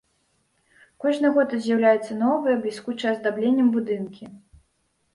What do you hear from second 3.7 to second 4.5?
будынкі.